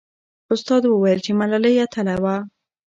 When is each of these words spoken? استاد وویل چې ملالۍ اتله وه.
استاد 0.53 0.83
وویل 0.87 1.19
چې 1.25 1.31
ملالۍ 1.39 1.73
اتله 1.85 2.15
وه. 2.23 2.35